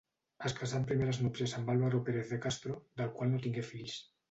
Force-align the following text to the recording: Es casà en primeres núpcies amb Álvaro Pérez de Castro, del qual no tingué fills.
Es 0.47 0.53
casà 0.59 0.79
en 0.79 0.87
primeres 0.91 1.19
núpcies 1.25 1.53
amb 1.59 1.69
Álvaro 1.75 2.01
Pérez 2.09 2.33
de 2.33 2.41
Castro, 2.47 2.81
del 3.03 3.15
qual 3.21 3.33
no 3.37 3.45
tingué 3.47 3.67
fills. 3.71 4.03